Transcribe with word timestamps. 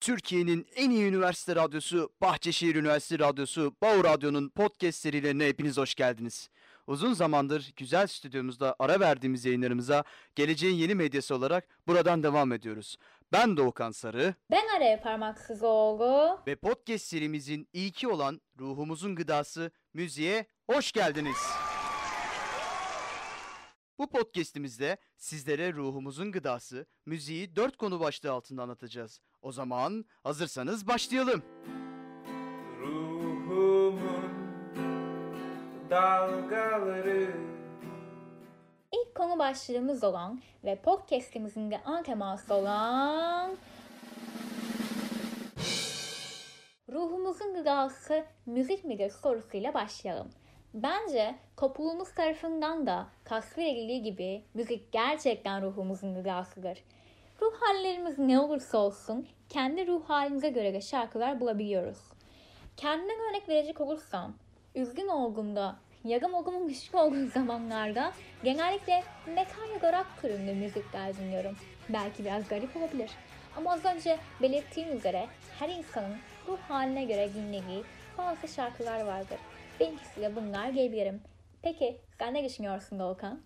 Türkiye'nin 0.00 0.66
en 0.76 0.90
iyi 0.90 1.04
üniversite 1.04 1.56
radyosu 1.56 2.12
Bahçeşehir 2.20 2.74
Üniversitesi 2.74 3.18
Radyosu 3.22 3.74
Bağ 3.82 4.04
Radyo'nun 4.04 4.48
podcast 4.48 4.98
serilerine 4.98 5.46
hepiniz 5.46 5.76
hoş 5.76 5.94
geldiniz. 5.94 6.50
Uzun 6.86 7.12
zamandır 7.12 7.72
güzel 7.76 8.06
stüdyomuzda 8.06 8.76
ara 8.78 9.00
verdiğimiz 9.00 9.44
yayınlarımıza 9.44 10.04
geleceğin 10.34 10.74
yeni 10.74 10.94
medyası 10.94 11.34
olarak 11.34 11.68
buradan 11.86 12.22
devam 12.22 12.52
ediyoruz. 12.52 12.96
Ben 13.32 13.56
Doğukan 13.56 13.90
Sarı 13.90 14.34
Ben 14.50 14.76
Araya 14.76 15.00
Parmaksızoğlu. 15.00 16.40
ve 16.46 16.56
podcast 16.56 17.04
serimizin 17.04 17.68
ilki 17.72 18.08
olan 18.08 18.40
Ruhumuzun 18.60 19.14
Gıdası 19.16 19.70
müziğe 19.94 20.46
hoş 20.70 20.92
geldiniz. 20.92 21.36
Bu 24.00 24.06
podcast'imizde 24.06 24.96
sizlere 25.16 25.72
ruhumuzun 25.72 26.32
gıdası, 26.32 26.86
müziği 27.06 27.56
dört 27.56 27.76
konu 27.76 28.00
başlığı 28.00 28.32
altında 28.32 28.62
anlatacağız. 28.62 29.20
O 29.42 29.52
zaman 29.52 30.04
hazırsanız 30.22 30.86
başlayalım. 30.86 31.42
Ruhumun 32.80 34.30
dalgaları 35.90 37.32
İlk 38.92 39.14
konu 39.14 39.38
başlığımız 39.38 40.04
olan 40.04 40.42
ve 40.64 40.82
podcastimizin 40.82 41.70
de 41.70 41.80
ana 41.84 42.02
teması 42.02 42.54
olan 42.54 43.56
Ruhumuzun 46.88 47.54
gıdası 47.54 48.24
müzik 48.46 48.84
midir 48.84 49.10
sorusuyla 49.10 49.74
başlayalım. 49.74 50.30
Bence 50.74 51.34
toplumumuz 51.56 52.14
tarafından 52.14 52.86
da 52.86 53.06
tasvir 53.24 53.66
edildiği 53.66 54.02
gibi 54.02 54.42
müzik 54.54 54.92
gerçekten 54.92 55.62
ruhumuzun 55.62 56.14
gıdasıdır. 56.14 56.78
Ruh 57.42 57.54
hallerimiz 57.60 58.18
ne 58.18 58.40
olursa 58.40 58.78
olsun 58.78 59.26
kendi 59.48 59.86
ruh 59.86 60.04
halimize 60.08 60.48
göre 60.48 60.74
de 60.74 60.80
şarkılar 60.80 61.40
bulabiliyoruz. 61.40 61.98
Kendime 62.76 63.12
örnek 63.30 63.48
verecek 63.48 63.80
olursam, 63.80 64.34
üzgün 64.74 65.08
olduğumda, 65.08 65.76
yarım 66.04 66.34
olduğumun 66.34 66.68
düşük 66.68 66.94
olduğu 66.94 67.26
zamanlarda 67.34 68.12
genellikle 68.44 69.02
metal 69.26 69.80
da 69.82 69.98
rock 69.98 70.06
türünde 70.20 70.54
müzikler 70.54 71.16
dinliyorum. 71.16 71.56
Belki 71.88 72.24
biraz 72.24 72.48
garip 72.48 72.76
olabilir. 72.76 73.10
Ama 73.56 73.72
az 73.72 73.84
önce 73.84 74.18
belirttiğim 74.42 74.96
üzere 74.96 75.26
her 75.58 75.68
insanın 75.68 76.16
ruh 76.48 76.58
haline 76.58 77.04
göre 77.04 77.34
dinlediği 77.34 77.84
bazı 78.18 78.48
şarkılar 78.48 79.00
vardır. 79.04 79.38
Benimkisi 79.80 80.20
de 80.20 80.36
bunlar 80.36 80.74
diyebilirim. 80.74 81.20
Peki 81.62 82.00
sen 82.18 82.34
ne 82.34 82.44
düşünüyorsun 82.44 82.98
Doğukan? 82.98 83.42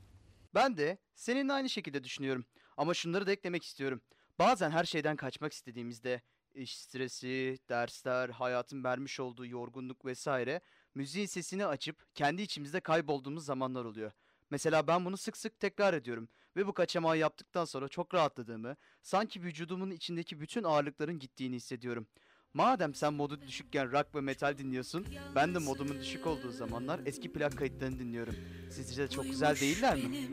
Ben 0.55 0.77
de 0.77 0.99
seninle 1.15 1.53
aynı 1.53 1.71
şekilde 1.71 2.05
düşünüyorum. 2.05 2.45
Ama 2.77 2.95
şunları 2.95 3.27
da 3.27 3.33
eklemek 3.33 3.65
istiyorum. 3.65 4.03
Bazen 4.39 4.71
her 4.71 4.85
şeyden 4.85 5.17
kaçmak 5.17 5.53
istediğimizde 5.53 6.23
iş 6.55 6.79
stresi, 6.79 7.59
dersler, 7.69 8.29
hayatın 8.29 8.85
vermiş 8.85 9.21
olduğu 9.21 9.47
yorgunluk 9.47 10.05
vesaire 10.05 10.61
müziğin 10.95 11.27
sesini 11.27 11.67
açıp 11.67 12.15
kendi 12.15 12.43
içimizde 12.43 12.81
kaybolduğumuz 12.81 13.45
zamanlar 13.45 13.85
oluyor. 13.85 14.13
Mesela 14.51 14.87
ben 14.87 15.05
bunu 15.05 15.17
sık 15.17 15.37
sık 15.37 15.61
tekrar 15.61 15.95
ediyorum 15.95 16.29
ve 16.57 16.67
bu 16.67 16.73
kaçamağı 16.73 17.19
yaptıktan 17.19 17.65
sonra 17.65 17.89
çok 17.89 18.15
rahatladığımı, 18.15 18.77
sanki 19.03 19.43
vücudumun 19.43 19.91
içindeki 19.91 20.41
bütün 20.41 20.65
ağırlıkların 20.65 21.19
gittiğini 21.19 21.57
hissediyorum. 21.57 22.07
Madem 22.55 22.95
sen 22.95 23.15
modu 23.15 23.41
düşükken 23.47 23.93
rock 23.93 24.15
ve 24.15 24.21
metal 24.21 24.59
dinliyorsun, 24.59 25.07
ben 25.35 25.55
de 25.55 25.59
modumun 25.59 26.01
düşük 26.01 26.27
olduğu 26.27 26.53
zamanlar 26.53 27.01
eski 27.07 27.33
plak 27.33 27.59
kayıtlarını 27.59 27.99
dinliyorum. 27.99 28.35
Sizce 28.71 29.03
de 29.03 29.09
çok 29.09 29.25
güzel 29.25 29.61
değiller 29.61 29.97
mi? 29.97 30.29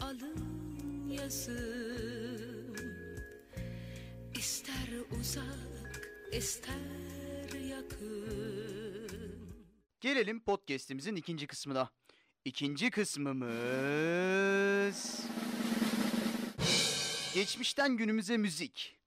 Alın 0.00 1.08
yazım 1.08 2.76
İster 4.34 5.18
uzak 5.20 6.10
ister 6.32 7.60
yakın 7.68 8.70
Gelelim 10.00 10.40
podcast'imizin 10.40 11.16
ikinci 11.16 11.46
kısmına. 11.46 11.90
İkinci 12.44 12.90
kısmımız... 12.90 13.50
Geçmişten 17.34 17.96
günümüze 17.96 18.36
müzik. 18.36 18.99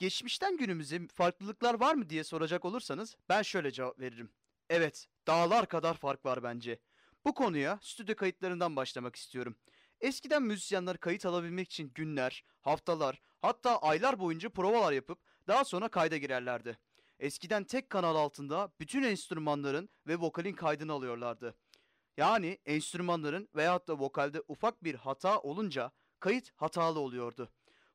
Geçmişten 0.00 0.56
günümüze 0.56 1.06
farklılıklar 1.14 1.80
var 1.80 1.94
mı 1.94 2.10
diye 2.10 2.24
soracak 2.24 2.64
olursanız 2.64 3.16
ben 3.28 3.42
şöyle 3.42 3.70
cevap 3.70 4.00
veririm. 4.00 4.30
Evet, 4.70 5.06
dağlar 5.26 5.68
kadar 5.68 5.94
fark 5.94 6.24
var 6.24 6.42
bence. 6.42 6.78
Bu 7.24 7.34
konuya 7.34 7.78
stüdyo 7.82 8.16
kayıtlarından 8.16 8.76
başlamak 8.76 9.16
istiyorum. 9.16 9.56
Eskiden 10.00 10.42
müzisyenler 10.42 10.96
kayıt 10.98 11.26
alabilmek 11.26 11.66
için 11.66 11.92
günler, 11.94 12.44
haftalar, 12.60 13.20
hatta 13.40 13.78
aylar 13.78 14.18
boyunca 14.18 14.48
provalar 14.48 14.92
yapıp 14.92 15.18
daha 15.48 15.64
sonra 15.64 15.88
kayda 15.88 16.16
girerlerdi. 16.16 16.78
Eskiden 17.18 17.64
tek 17.64 17.90
kanal 17.90 18.16
altında 18.16 18.72
bütün 18.80 19.02
enstrümanların 19.02 19.88
ve 20.06 20.16
vokalin 20.16 20.54
kaydını 20.54 20.92
alıyorlardı. 20.92 21.54
Yani 22.16 22.58
enstrümanların 22.66 23.48
veyahut 23.56 23.88
da 23.88 23.98
vokalde 23.98 24.42
ufak 24.48 24.84
bir 24.84 24.94
hata 24.94 25.40
olunca 25.40 25.92
kayıt 26.20 26.50
hatalı 26.56 27.00
oluyordu. 27.00 27.48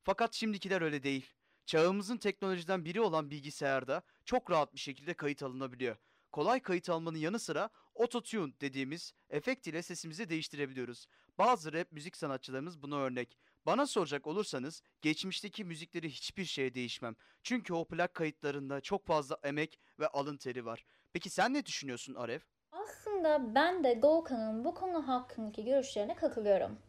Fakat 0.04 0.34
şimdikiler 0.34 0.82
öyle 0.82 1.04
değil. 1.04 1.36
Çağımızın 1.66 2.18
teknolojiden 2.18 2.86
biri 2.86 3.02
olan 3.02 3.31
bilgisayarda 3.31 4.02
çok 4.26 4.52
rahat 4.52 4.74
bir 4.74 4.80
şekilde 4.80 5.14
kayıt 5.14 5.44
alınabiliyor. 5.44 5.96
Kolay 6.31 6.59
kayıt 6.59 6.90
almanın 6.90 7.18
yanı 7.18 7.40
sıra 7.40 7.70
autotune 7.96 8.53
dediğimiz 8.62 9.14
efekt 9.30 9.68
ile 9.68 9.81
sesimizi 9.81 10.30
değiştirebiliyoruz. 10.30 11.08
Bazı 11.38 11.74
rap 11.74 11.92
müzik 11.92 12.18
sanatçılarımız 12.18 12.81
buna 12.81 12.98
örnek. 12.98 13.38
Bana 13.66 13.86
soracak 13.86 14.28
olursanız 14.28 14.81
geçmişteki 15.02 15.64
müzikleri 15.64 16.09
hiçbir 16.09 16.46
şeye 16.46 16.74
değişmem. 16.74 17.16
Çünkü 17.44 17.74
o 17.74 17.86
plak 17.86 18.14
kayıtlarında 18.14 18.82
çok 18.82 19.06
fazla 19.06 19.38
emek 19.44 19.80
ve 20.00 20.08
alın 20.08 20.38
teri 20.38 20.66
var. 20.66 20.86
Peki 21.14 21.30
sen 21.30 21.53
ne 21.53 21.66
düşünüyorsun 21.66 22.16
Aref? 22.16 22.44
Aslında 22.72 23.56
ben 23.56 23.84
de 23.84 24.02
Doğukan'ın 24.02 24.66
bu 24.66 24.76
konu 24.76 25.08
hakkındaki 25.08 25.66
görüşlerine 25.66 26.16
katılıyorum. 26.16 26.80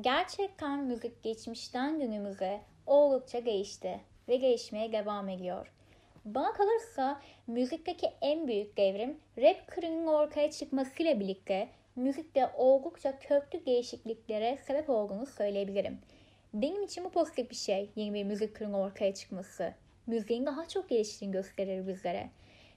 Gerçekten 0.00 0.78
müzik 0.78 1.22
geçmişten 1.22 2.00
günümüze 2.00 2.64
oldukça 2.86 3.44
değişti 3.44 4.00
ve 4.28 4.40
değişmeye 4.40 4.92
devam 4.92 5.28
ediyor. 5.28 5.72
Bana 6.24 6.52
kalırsa 6.52 7.20
müzikteki 7.46 8.06
en 8.20 8.48
büyük 8.48 8.76
devrim 8.76 9.16
rap 9.38 9.66
kırığının 9.66 10.06
ortaya 10.06 10.50
çıkmasıyla 10.50 11.20
birlikte 11.20 11.68
müzikte 11.96 12.50
oldukça 12.56 13.18
köklü 13.18 13.66
değişikliklere 13.66 14.58
sebep 14.66 14.90
olduğunu 14.90 15.26
söyleyebilirim. 15.26 15.98
Benim 16.54 16.82
için 16.82 17.04
bu 17.04 17.10
pozitif 17.10 17.50
bir 17.50 17.56
şey 17.56 17.90
yeni 17.96 18.14
bir 18.14 18.24
müzik 18.24 18.56
kırığının 18.56 18.74
ortaya 18.74 19.14
çıkması. 19.14 19.74
Müziğin 20.06 20.46
daha 20.46 20.68
çok 20.68 20.88
geliştiğini 20.88 21.32
gösterir 21.32 21.86
bizlere. 21.86 22.30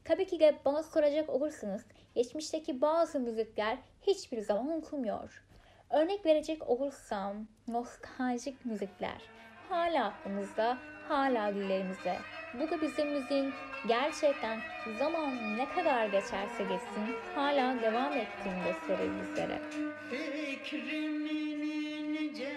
Tabii 0.04 0.28
ki 0.28 0.40
de 0.40 0.56
bana 0.66 0.84
soracak 0.84 1.30
olursanız 1.30 1.86
geçmişteki 2.16 2.82
bazı 2.82 3.20
müzikler 3.20 3.78
hiçbir 4.02 4.42
zaman 4.42 4.68
unutulmuyor. 4.68 5.44
Örnek 5.90 6.26
verecek 6.26 6.70
olursam 6.70 7.48
nostaljik 7.68 8.66
müzikler 8.66 9.22
hala 9.72 10.06
aklımızda, 10.06 10.78
hala 11.08 11.56
dillerimizde. 11.56 12.18
Bu 12.54 12.72
da 12.72 12.82
bizim 12.82 13.12
müziğin 13.12 13.54
gerçekten 13.88 14.60
zaman 15.00 15.58
ne 15.58 15.70
kadar 15.70 16.06
geçerse 16.06 16.64
geçsin 16.64 17.16
hala 17.36 17.82
devam 17.82 18.14
ettiğini 18.14 18.64
gösterir 18.66 19.12
bizlere. 19.22 19.62
Fikrimin 20.10 21.62
ince 21.62 22.54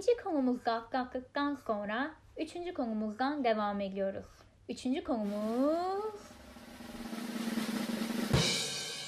İkinci 0.00 0.22
konumuzda 0.22 0.72
atlattıktan 0.72 1.54
sonra 1.54 2.10
üçüncü 2.36 2.74
konumuzdan 2.74 3.44
devam 3.44 3.80
ediyoruz. 3.80 4.26
Üçüncü 4.68 5.04
konumuz 5.04 6.14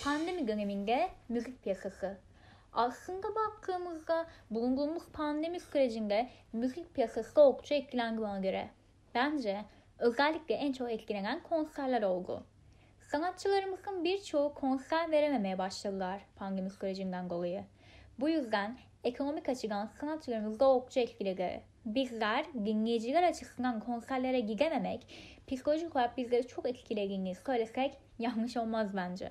pandemi 0.05 0.49
döneminde 0.49 1.11
müzik 1.29 1.63
piyasası. 1.63 2.19
Aslında 2.73 3.35
baktığımızda 3.35 4.27
bulunduğumuz 4.51 5.03
pandemi 5.13 5.61
sürecinde 5.61 6.29
müzik 6.53 6.95
piyasası 6.95 7.41
oldukça 7.41 7.75
etkilendi 7.75 8.21
bana 8.21 8.39
göre. 8.39 8.71
Bence 9.15 9.65
özellikle 9.99 10.55
en 10.55 10.73
çok 10.73 10.91
etkilenen 10.91 11.43
konserler 11.43 12.03
oldu. 12.03 12.47
Sanatçılarımızın 13.01 14.05
birçoğu 14.05 14.55
konser 14.55 15.11
verememeye 15.11 15.59
başladılar 15.59 16.21
pandemi 16.37 16.71
sürecinden 16.71 17.31
dolayı. 17.31 17.65
Bu 18.19 18.29
yüzden 18.29 18.77
ekonomik 19.05 19.49
açıdan 19.49 19.87
sanatçılarımız 20.01 20.61
da 20.61 20.69
oldukça 20.69 21.01
etkiledi. 21.01 21.61
Bizler 21.85 22.45
dinleyiciler 22.55 23.23
açısından 23.23 23.81
konserlere 23.81 24.41
gidememek 24.41 25.07
psikolojik 25.47 25.97
olarak 25.97 26.17
bizleri 26.17 26.47
çok 26.47 26.69
etkilediğini 26.69 27.35
söylesek 27.35 27.99
yanlış 28.19 28.57
olmaz 28.57 28.97
bence. 28.97 29.31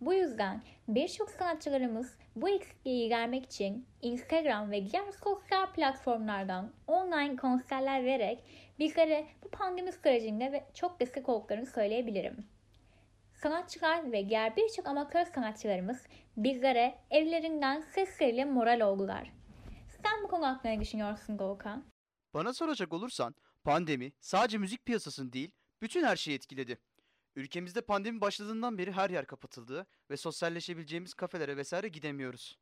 Bu 0.00 0.14
yüzden 0.14 0.62
birçok 0.88 1.30
sanatçılarımız 1.30 2.18
bu 2.36 2.48
eksikliği 2.48 3.04
gidermek 3.04 3.44
için 3.44 3.86
Instagram 4.02 4.70
ve 4.70 4.90
diğer 4.90 5.12
sosyal 5.24 5.66
platformlardan 5.74 6.72
online 6.86 7.36
konserler 7.36 8.04
vererek 8.04 8.44
bizlere 8.78 9.26
bu 9.44 9.48
pandemi 9.48 9.92
sürecinde 9.92 10.52
ve 10.52 10.64
çok 10.74 11.00
destek 11.00 11.28
olduklarını 11.28 11.66
söyleyebilirim. 11.66 12.36
Sanatçılar 13.42 14.12
ve 14.12 14.28
diğer 14.28 14.56
birçok 14.56 14.86
amatör 14.86 15.24
sanatçılarımız 15.24 16.06
bizlere 16.36 16.98
evlerinden 17.10 17.80
sesleriyle 17.80 18.44
moral 18.44 18.80
oldular. 18.80 19.32
Sen 20.02 20.22
bu 20.22 20.28
konu 20.28 20.46
hakkında 20.46 20.72
ne 20.72 20.80
düşünüyorsun 20.80 21.38
Doğukan? 21.38 21.84
Bana 22.34 22.52
soracak 22.52 22.92
olursan 22.92 23.34
pandemi 23.64 24.12
sadece 24.20 24.58
müzik 24.58 24.86
piyasasını 24.86 25.32
değil 25.32 25.50
bütün 25.82 26.04
her 26.04 26.16
şeyi 26.16 26.34
etkiledi. 26.34 26.78
Ülkemizde 27.36 27.80
pandemi 27.80 28.20
başladığından 28.20 28.78
beri 28.78 28.92
her 28.92 29.10
yer 29.10 29.26
kapatıldı 29.26 29.86
ve 30.10 30.16
sosyalleşebileceğimiz 30.16 31.14
kafelere 31.14 31.56
vesaire 31.56 31.88
gidemiyoruz. 31.88 32.58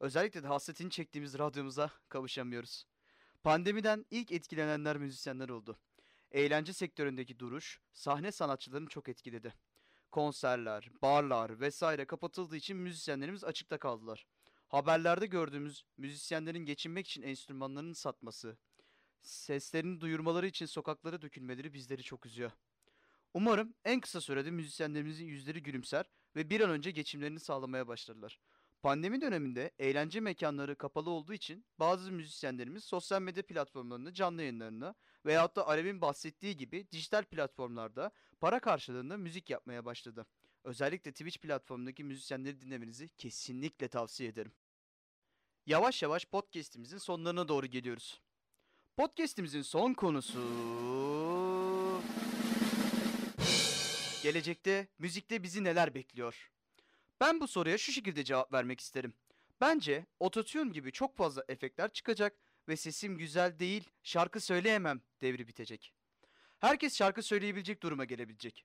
Özellikle 0.00 0.42
de 0.42 0.46
hasretini 0.46 0.90
çektiğimiz 0.90 1.38
radyomuza 1.38 1.90
kavuşamıyoruz. 2.08 2.86
Pandemiden 3.42 4.06
ilk 4.10 4.32
etkilenenler 4.32 4.96
müzisyenler 4.96 5.48
oldu. 5.48 5.78
Eğlence 6.32 6.72
sektöründeki 6.72 7.38
duruş 7.38 7.80
sahne 7.92 8.32
sanatçılarını 8.32 8.88
çok 8.88 9.08
etkiledi. 9.08 9.52
Konserler, 10.12 10.90
barlar 11.02 11.60
vesaire 11.60 12.04
kapatıldığı 12.04 12.56
için 12.56 12.76
müzisyenlerimiz 12.76 13.44
açıkta 13.44 13.78
kaldılar. 13.78 14.26
Haberlerde 14.68 15.26
gördüğümüz 15.26 15.84
müzisyenlerin 15.96 16.64
geçinmek 16.64 17.06
için 17.08 17.22
enstrümanlarını 17.22 17.94
satması, 17.94 18.56
seslerini 19.22 20.00
duyurmaları 20.00 20.46
için 20.46 20.66
sokaklara 20.66 21.22
dökülmeleri 21.22 21.74
bizleri 21.74 22.02
çok 22.02 22.26
üzüyor. 22.26 22.50
Umarım 23.34 23.74
en 23.84 24.00
kısa 24.00 24.20
sürede 24.20 24.50
müzisyenlerimizin 24.50 25.26
yüzleri 25.26 25.62
gülümser 25.62 26.10
ve 26.36 26.50
bir 26.50 26.60
an 26.60 26.70
önce 26.70 26.90
geçimlerini 26.90 27.40
sağlamaya 27.40 27.88
başlarlar. 27.88 28.38
Pandemi 28.82 29.20
döneminde 29.20 29.70
eğlence 29.78 30.20
mekanları 30.20 30.76
kapalı 30.76 31.10
olduğu 31.10 31.32
için 31.32 31.64
bazı 31.78 32.12
müzisyenlerimiz 32.12 32.84
sosyal 32.84 33.22
medya 33.22 33.46
platformlarında 33.46 34.14
canlı 34.14 34.40
yayınlarını 34.42 34.94
veyahut 35.26 35.56
da 35.56 35.68
Alev'in 35.68 36.00
bahsettiği 36.00 36.56
gibi 36.56 36.86
dijital 36.92 37.24
platformlarda 37.24 38.10
para 38.40 38.60
karşılığında 38.60 39.16
müzik 39.16 39.50
yapmaya 39.50 39.84
başladı. 39.84 40.26
Özellikle 40.64 41.12
Twitch 41.12 41.38
platformundaki 41.38 42.04
müzisyenleri 42.04 42.60
dinlemenizi 42.60 43.08
kesinlikle 43.08 43.88
tavsiye 43.88 44.28
ederim. 44.28 44.52
Yavaş 45.66 46.02
yavaş 46.02 46.24
podcast'imizin 46.24 46.98
sonlarına 46.98 47.48
doğru 47.48 47.66
geliyoruz. 47.66 48.20
Podcast'imizin 48.96 49.62
son 49.62 49.94
konusu 49.94 50.38
Gelecekte 54.22 54.88
müzikte 54.98 55.42
bizi 55.42 55.64
neler 55.64 55.94
bekliyor? 55.94 56.50
Ben 57.20 57.40
bu 57.40 57.48
soruya 57.48 57.78
şu 57.78 57.92
şekilde 57.92 58.24
cevap 58.24 58.52
vermek 58.52 58.80
isterim. 58.80 59.14
Bence 59.60 60.06
ototune 60.20 60.70
gibi 60.70 60.92
çok 60.92 61.16
fazla 61.16 61.44
efektler 61.48 61.92
çıkacak 61.92 62.36
ve 62.68 62.76
sesim 62.76 63.18
güzel 63.18 63.58
değil, 63.58 63.90
şarkı 64.02 64.40
söyleyemem 64.40 65.00
devri 65.20 65.48
bitecek. 65.48 65.92
Herkes 66.58 66.96
şarkı 66.96 67.22
söyleyebilecek 67.22 67.82
duruma 67.82 68.04
gelebilecek. 68.04 68.64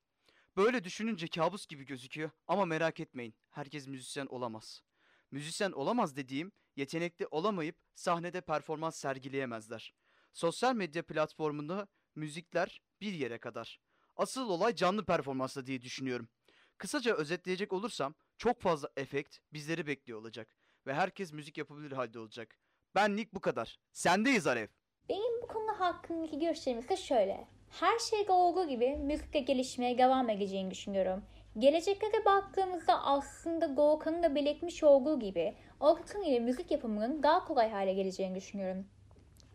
Böyle 0.58 0.84
düşününce 0.84 1.28
kabus 1.28 1.68
gibi 1.68 1.86
gözüküyor 1.86 2.30
ama 2.48 2.66
merak 2.66 3.00
etmeyin. 3.00 3.36
Herkes 3.50 3.88
müzisyen 3.88 4.26
olamaz. 4.26 4.84
Müzisyen 5.32 5.72
olamaz 5.72 6.16
dediğim 6.16 6.52
yetenekli 6.76 7.28
olamayıp 7.32 7.76
sahnede 7.96 8.42
performans 8.42 8.96
sergileyemezler. 8.96 9.94
Sosyal 10.34 10.76
medya 10.76 11.04
platformunda 11.04 11.88
müzikler 12.16 12.82
bir 13.02 13.14
yere 13.14 13.38
kadar. 13.38 13.80
Asıl 14.16 14.50
olay 14.50 14.76
canlı 14.76 15.06
performansla 15.06 15.66
diye 15.66 15.82
düşünüyorum. 15.82 16.30
Kısaca 16.78 17.16
özetleyecek 17.16 17.74
olursam 17.74 18.16
çok 18.38 18.62
fazla 18.62 18.90
efekt 18.98 19.38
bizleri 19.54 19.88
bekliyor 19.88 20.20
olacak 20.20 20.56
ve 20.88 20.94
herkes 20.94 21.34
müzik 21.34 21.58
yapabilir 21.58 21.92
halde 21.92 22.20
olacak. 22.20 22.58
Benlik 22.98 23.34
bu 23.34 23.40
kadar. 23.40 23.80
Sendeyiz 23.94 24.48
Alev. 24.48 24.68
Benim 25.10 25.42
bu 25.42 25.48
konu 25.48 25.80
hakkındaki 25.80 26.40
görüşlerim 26.40 26.80
ise 26.80 26.98
şöyle. 26.98 27.48
Her 27.70 28.00
şeyde 28.00 28.32
olduğu 28.32 28.68
gibi 28.68 28.96
müzikte 28.96 29.40
gelişmeye 29.40 29.98
devam 29.98 30.30
edeceğini 30.30 30.72
düşünüyorum. 30.72 31.24
Gelecekte 31.58 32.14
de 32.14 32.26
baktığımızda 32.26 33.04
aslında 33.04 33.78
Doğukan'ın 33.78 34.24
da 34.24 34.36
belirtmiş 34.36 34.84
olduğu 34.84 35.20
gibi 35.20 35.56
autotune 35.80 36.30
ile 36.30 36.40
müzik 36.40 36.72
yapımının 36.72 37.24
daha 37.24 37.46
kolay 37.46 37.72
hale 37.72 37.94
geleceğini 37.94 38.36
düşünüyorum. 38.36 38.88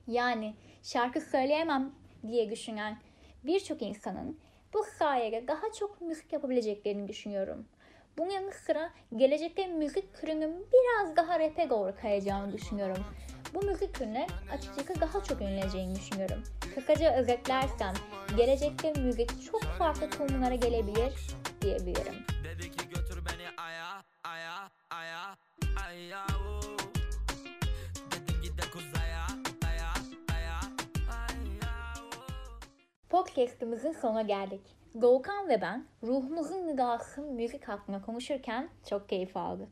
Yani 0.07 0.55
şarkı 0.83 1.21
söyleyemem 1.21 1.95
diye 2.29 2.51
düşünen 2.51 2.99
birçok 3.45 3.83
insanın 3.83 4.41
bu 4.75 4.85
sayede 4.99 5.49
daha 5.49 5.73
çok 5.79 6.01
müzik 6.01 6.33
yapabileceklerini 6.33 7.09
düşünüyorum. 7.09 7.69
Bunun 8.19 8.31
yanı 8.31 8.53
sıra 8.53 8.91
gelecekte 9.17 9.67
müzik 9.67 10.15
türünün 10.15 10.67
biraz 10.73 11.17
daha 11.17 11.41
rap'e 11.41 11.71
doğru 11.71 11.95
kayacağını 12.01 12.53
düşünüyorum. 12.53 13.05
Bu 13.55 13.63
müzik 13.67 13.95
türüne 13.95 14.27
açıkçası 14.53 15.01
daha 15.01 15.23
çok 15.25 15.41
yöneleceğini 15.41 15.95
düşünüyorum. 15.95 16.43
Kısaca 16.75 17.17
özetlersem 17.17 17.95
gelecekte 18.37 18.93
müzik 18.93 19.43
çok 19.53 19.63
farklı 19.63 20.11
tonlara 20.11 20.55
gelebilir 20.55 21.13
diyebilirim. 21.63 22.15
Dedi 22.45 22.71
ki 22.71 22.89
götür 22.89 23.23
beni 23.27 23.61
aya 23.63 24.03
aya 24.25 24.71
aya 24.91 25.37
aya. 25.87 26.27
Dedim 28.11 28.43
git 28.43 28.59
de 28.59 28.71
kuzaya 28.73 29.27
aya 29.65 29.93
aya 30.35 30.61
aya 31.09 31.95
oo. 32.03 32.59
Podcast'ımızın 33.11 33.93
sonuna 33.93 34.23
geldik. 34.23 34.82
Doğukan 35.01 35.49
ve 35.49 35.61
ben 35.61 35.85
ruhumuzun 36.03 36.67
nidası 36.67 37.23
müzik 37.23 37.69
hakkında 37.69 38.03
konuşurken 38.03 38.69
çok 38.91 39.09
keyif 39.09 39.37
aldık. 39.37 39.69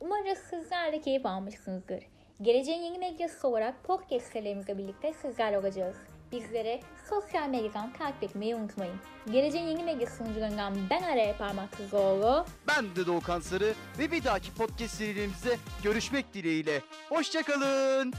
Umarız 0.00 0.38
sizler 0.38 0.92
de 0.92 1.00
keyif 1.00 1.26
almışsınızdır. 1.26 2.04
Geleceğin 2.42 2.82
yeni 2.82 2.98
medyası 2.98 3.48
olarak 3.48 3.84
podcast 3.84 4.32
serilerimizle 4.32 4.78
birlikte 4.78 5.12
sizlerle 5.12 5.58
olacağız. 5.58 5.96
Bizlere 6.32 6.80
sosyal 7.08 7.48
medyadan 7.48 7.92
takip 7.92 8.22
etmeyi 8.22 8.56
unutmayın. 8.56 8.96
Geleceğin 9.30 9.66
yeni 9.66 9.82
medya 9.82 10.06
sunucularından 10.06 10.74
ben 10.90 11.02
Araya 11.02 11.36
Parmaksızoğlu. 11.36 12.46
Ben 12.68 12.96
de 12.96 13.06
Doğukan 13.06 13.40
Sarı 13.40 13.74
ve 13.98 14.12
bir 14.12 14.24
dahaki 14.24 14.54
podcast 14.54 14.94
serilerimizde 14.94 15.56
görüşmek 15.82 16.34
dileğiyle. 16.34 16.80
Hoşçakalın. 17.08 18.12